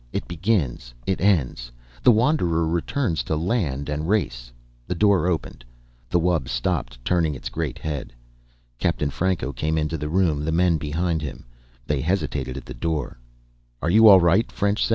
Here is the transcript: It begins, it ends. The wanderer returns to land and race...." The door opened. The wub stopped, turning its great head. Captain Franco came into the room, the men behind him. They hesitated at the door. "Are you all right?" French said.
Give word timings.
It 0.11 0.27
begins, 0.27 0.95
it 1.05 1.21
ends. 1.21 1.71
The 2.01 2.09
wanderer 2.11 2.65
returns 2.65 3.21
to 3.21 3.35
land 3.35 3.87
and 3.87 4.09
race...." 4.09 4.51
The 4.87 4.95
door 4.95 5.27
opened. 5.27 5.63
The 6.09 6.19
wub 6.19 6.49
stopped, 6.49 6.97
turning 7.05 7.35
its 7.35 7.49
great 7.49 7.77
head. 7.77 8.11
Captain 8.79 9.11
Franco 9.11 9.53
came 9.53 9.77
into 9.77 9.99
the 9.99 10.09
room, 10.09 10.43
the 10.43 10.51
men 10.51 10.79
behind 10.79 11.21
him. 11.21 11.45
They 11.85 12.01
hesitated 12.01 12.57
at 12.57 12.65
the 12.65 12.73
door. 12.73 13.19
"Are 13.79 13.91
you 13.91 14.07
all 14.07 14.19
right?" 14.19 14.51
French 14.51 14.83
said. 14.83 14.89